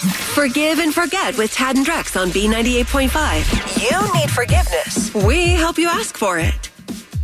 [0.00, 3.80] Forgive and forget with Tad and Drex on B98.5.
[3.80, 5.14] You need forgiveness.
[5.14, 6.70] We help you ask for it.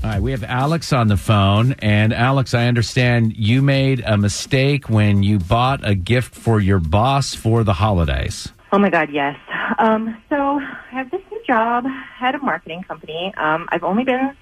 [0.02, 1.73] All right, we have Alex on the phone.
[1.80, 6.78] And Alex, I understand you made a mistake when you bought a gift for your
[6.78, 8.48] boss for the holidays.
[8.73, 9.37] Oh my God, yes.
[9.78, 13.34] Um, so I have this new job, head of marketing company.
[13.37, 14.34] Um, I've only been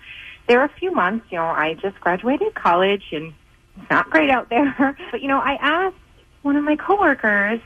[0.46, 1.26] there a few months.
[1.30, 3.32] You know, I just graduated college and
[3.80, 4.96] it's not great out there.
[5.10, 5.96] But, you know, I asked
[6.42, 7.60] one of my coworkers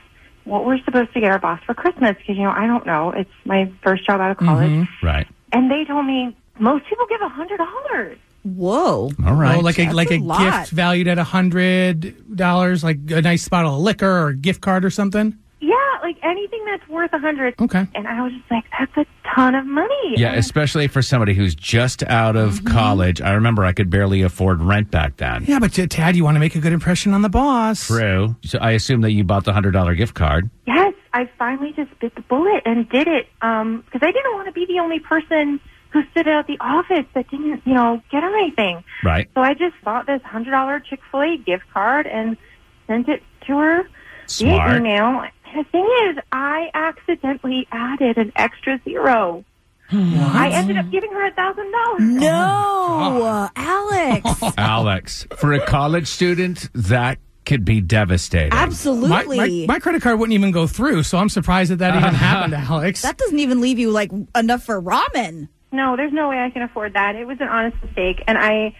[0.44, 3.10] what we're supposed to get our boss for Christmas because, you know, I don't know.
[3.10, 4.70] It's my first job out of college.
[4.70, 5.06] Mm-hmm.
[5.06, 5.26] Right.
[5.52, 8.18] And they told me most people give a hundred dollars.
[8.44, 9.10] Whoa.
[9.24, 9.58] All right.
[9.58, 13.22] Oh, like a That's like a a, gift valued at a hundred dollars, like a
[13.22, 15.38] nice bottle of liquor or a gift card or something.
[16.22, 17.54] Yeah, like anything that's worth a hundred.
[17.60, 17.86] Okay.
[17.94, 20.14] And I was just like, that's a ton of money.
[20.16, 22.66] yeah, And- especially for somebody who's just out of Mm-hmm.
[22.68, 23.20] college.
[23.20, 25.44] I remember I could barely afford rent back then.
[25.46, 27.86] Yeah, but Tad, you want to make a good impression on the boss.
[27.86, 28.36] True.
[28.44, 30.50] So I assume that you bought the $100 gift card.
[30.66, 34.46] Yes, I finally just bit the bullet and did it Um, because I didn't want
[34.46, 38.22] to be the only person who stood at the office that didn't, you know, get
[38.22, 38.82] her anything.
[39.04, 39.28] Right.
[39.34, 42.36] So I just bought this hundred dollar Chick Fil A gift card and
[42.86, 43.82] sent it to her
[44.26, 44.70] Smart.
[44.70, 45.24] via email.
[45.52, 49.44] And the thing is, I accidentally added an extra zero.
[49.94, 52.00] I ended up giving her a thousand dollars.
[52.00, 54.42] No, oh uh, Alex.
[54.56, 58.50] Alex, for a college student, that could be devastating.
[58.50, 59.66] My, Absolutely.
[59.66, 62.54] my, my credit card wouldn't even go through, so I'm surprised that that even happened,
[62.54, 63.02] Alex.
[63.02, 65.48] that doesn't even leave you like enough for ramen.
[65.72, 67.14] No, there's no way I can afford that.
[67.16, 68.74] It was an honest mistake, and I,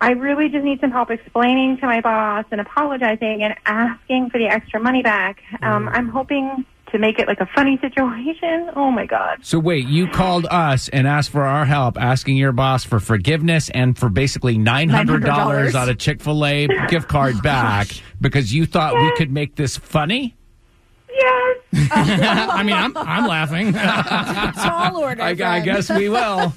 [0.00, 4.38] I really just need some help explaining to my boss and apologizing and asking for
[4.38, 5.42] the extra money back.
[5.60, 8.70] Um, I'm hoping to make it like a funny situation.
[8.74, 9.38] Oh my god!
[9.42, 13.70] So wait, you called us and asked for our help, asking your boss for forgiveness
[13.70, 15.82] and for basically nine hundred dollars $900.
[15.82, 17.88] on a Chick Fil A gift card back
[18.20, 20.34] because you thought we could make this funny.
[21.12, 21.58] Yes.
[21.92, 23.72] I mean, I'm I'm laughing.
[23.74, 25.22] Tall order.
[25.22, 26.52] I, I guess we will.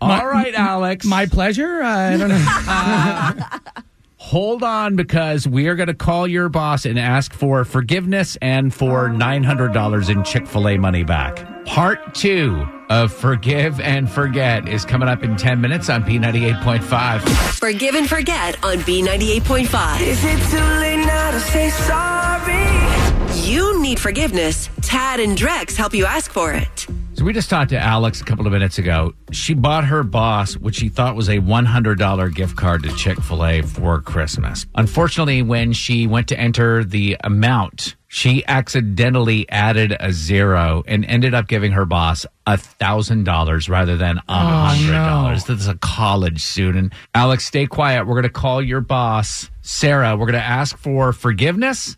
[0.00, 1.04] All right, Alex.
[1.06, 1.82] my pleasure.
[1.82, 3.82] Uh, I don't know.
[4.18, 8.74] Hold on because we are going to call your boss and ask for forgiveness and
[8.74, 11.64] for $900 in Chick fil A money back.
[11.64, 17.20] Part two of Forgive and Forget is coming up in 10 minutes on B98.5.
[17.58, 20.00] Forgive and forget on B98.5.
[20.00, 23.46] Is it too late now to say sorry?
[23.48, 24.68] You need forgiveness.
[24.82, 26.85] Tad and Drex help you ask for it.
[27.16, 29.14] So we just talked to Alex a couple of minutes ago.
[29.32, 33.42] She bought her boss what she thought was a $100 gift card to Chick fil
[33.42, 34.66] A for Christmas.
[34.74, 41.32] Unfortunately, when she went to enter the amount, she accidentally added a zero and ended
[41.32, 44.86] up giving her boss a $1,000 rather than a $100.
[44.90, 45.34] no.
[45.34, 46.92] This is a college student.
[47.14, 48.06] Alex, stay quiet.
[48.06, 50.18] We're going to call your boss, Sarah.
[50.18, 51.96] We're going to ask for forgiveness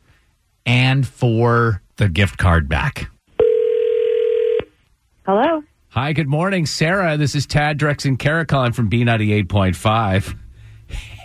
[0.64, 3.10] and for the gift card back.
[5.28, 5.62] Hello.
[5.90, 7.18] Hi, good morning, Sarah.
[7.18, 10.34] This is Tad Drex and Kara calling from B98.5.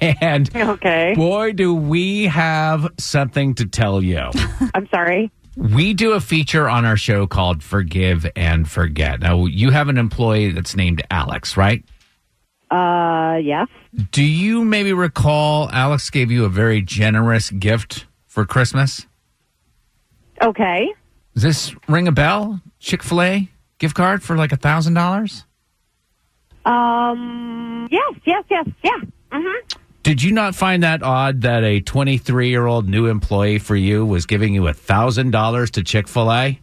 [0.01, 1.13] And Okay.
[1.15, 4.19] boy, do we have something to tell you.
[4.75, 5.31] I'm sorry.
[5.55, 9.21] we do a feature on our show called Forgive and Forget.
[9.21, 11.81] Now, you have an employee that's named Alex, right?
[12.69, 13.69] Uh, yes.
[14.11, 19.07] Do you maybe recall Alex gave you a very generous gift for Christmas?
[20.41, 20.93] Okay.
[21.35, 22.59] Does this ring a bell?
[22.79, 23.49] Chick fil A
[23.83, 25.43] gift card for like a $1,000?
[26.65, 27.89] Um.
[27.91, 28.13] Yes.
[28.25, 28.43] Yes.
[28.49, 28.67] Yes.
[28.81, 28.91] Yeah.
[29.33, 29.79] Mm-hmm.
[30.03, 34.05] Did you not find that odd that a 23 year old new employee for you
[34.05, 36.59] was giving you a thousand dollars to Chick Fil A?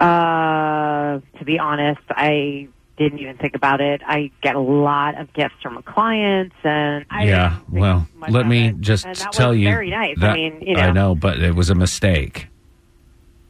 [0.00, 4.00] Uh, to be honest, I didn't even think about it.
[4.04, 7.58] I get a lot of gifts from clients, and I Yeah.
[7.70, 8.80] Well, let me it.
[8.80, 9.68] just And that tell was you.
[9.68, 10.18] very nice.
[10.18, 12.48] That, I mean, you know, I know, but it was a mistake.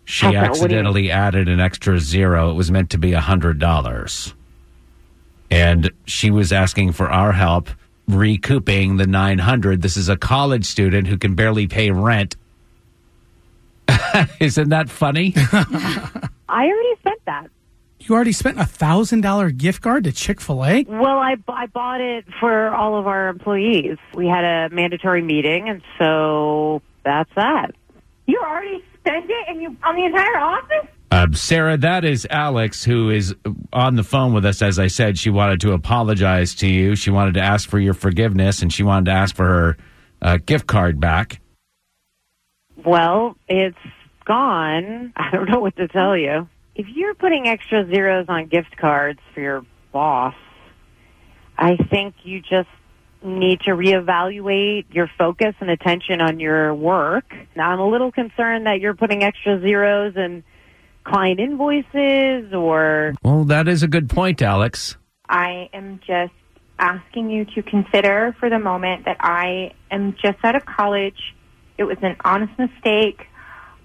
[0.08, 2.50] She Okay, what do you accidentally added an extra zero.
[2.50, 4.32] It was meant to be a hundred dollars,
[5.50, 7.68] and she was asking for our help
[8.08, 9.82] recouping the nine hundred.
[9.82, 12.36] This is a college student who can barely pay rent.
[14.40, 15.34] Isn't that funny?
[15.36, 17.48] I already spent that.
[17.98, 20.84] you already spent a thousand dollar gift card to Chick Fil A.
[20.88, 23.98] Well, I, I bought it for all of our employees.
[24.14, 27.72] We had a mandatory meeting, and so that's that.
[28.26, 30.88] You already spent it and you on the entire office?
[31.10, 33.34] Uh, Sarah, that is Alex, who is
[33.72, 34.60] on the phone with us.
[34.60, 36.94] As I said, she wanted to apologize to you.
[36.94, 39.76] She wanted to ask for your forgiveness, and she wanted to ask for her
[40.20, 41.40] uh, gift card back.
[42.84, 43.78] Well, it's
[44.26, 45.14] gone.
[45.16, 46.48] I don't know what to tell you.
[46.74, 50.34] If you're putting extra zeros on gift cards for your boss,
[51.56, 52.68] I think you just
[53.22, 57.34] need to reevaluate your focus and attention on your work.
[57.56, 60.44] Now, I'm a little concerned that you're putting extra zeros in
[61.04, 64.96] client invoices or Well, that is a good point, Alex.
[65.28, 66.32] I am just
[66.78, 71.34] asking you to consider for the moment that I am just out of college.
[71.76, 73.26] It was an honest mistake.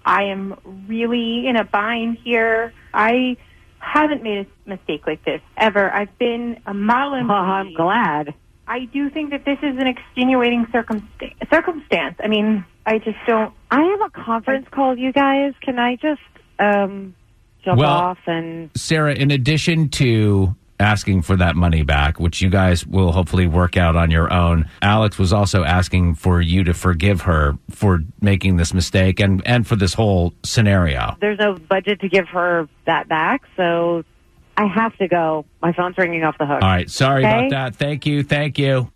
[0.04, 0.54] I am
[0.88, 2.72] really in a bind here.
[2.92, 3.36] I
[3.78, 5.90] haven't made a mistake like this ever.
[5.90, 7.38] I've been a model oh, employee.
[7.38, 8.34] I'm glad.
[8.66, 11.34] I do think that this is an extenuating circumstance.
[11.50, 12.16] Circumstance.
[12.22, 13.52] I mean, I just don't.
[13.70, 15.52] I have a conference call, you guys.
[15.60, 16.20] Can I just
[16.58, 17.14] um,
[17.64, 22.50] jump Well- off and Sarah, in addition to asking for that money back, which you
[22.50, 26.74] guys will hopefully work out on your own, Alex was also asking for you to
[26.74, 31.16] forgive her for making this mistake and, and for this whole scenario.
[31.20, 34.02] there's no budget to give her that back, so
[34.56, 35.44] I have to go.
[35.62, 36.62] My phone's ringing off the hook.
[36.62, 36.88] All right.
[36.90, 37.46] Sorry Okay.
[37.48, 37.76] about that.
[37.76, 38.22] Thank you.
[38.22, 38.90] Thank you.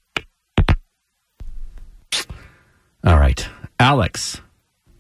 [3.05, 3.49] All right.
[3.81, 4.41] Alex,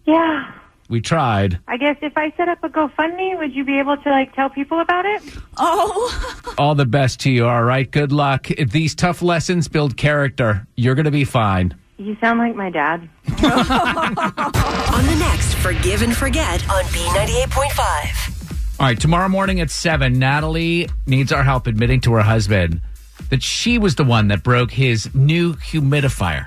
[0.06, 0.52] Yeah.
[0.88, 1.58] we tried.
[1.68, 4.48] I guess if I set up a GoFundMe, would you be able to like tell
[4.50, 5.22] people about it?
[5.56, 7.46] Oh, All the best to you.
[7.46, 7.90] All right.
[7.90, 8.50] Good luck.
[8.50, 11.74] If these tough lessons build character, you're going to be fine.
[11.98, 13.08] You sound like my dad.
[13.28, 18.37] On the next Forgive and Forget on B98.5.
[18.80, 22.80] All right, tomorrow morning at 7, Natalie needs our help admitting to her husband
[23.28, 26.46] that she was the one that broke his new humidifier.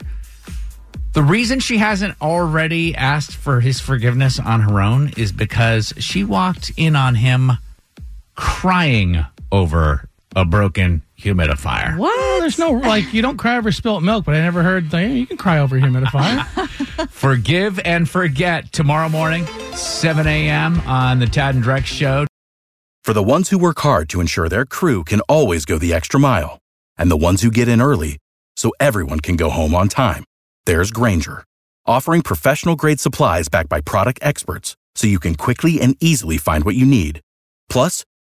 [1.12, 6.24] The reason she hasn't already asked for his forgiveness on her own is because she
[6.24, 7.52] walked in on him
[8.36, 11.98] crying over a broken humidifier.
[11.98, 14.92] Well, oh, there's no like you don't cry over spilt milk, but I never heard
[14.94, 17.08] like, you can cry over a humidifier.
[17.10, 20.80] Forgive and forget tomorrow morning, 7 a.m.
[20.82, 22.26] on the Tad and Drex Show.
[23.04, 26.20] For the ones who work hard to ensure their crew can always go the extra
[26.20, 26.60] mile,
[26.98, 28.18] and the ones who get in early
[28.56, 30.24] so everyone can go home on time,
[30.66, 31.44] there's Grainger,
[31.86, 36.64] offering professional grade supplies backed by product experts so you can quickly and easily find
[36.64, 37.22] what you need.
[37.70, 38.04] Plus,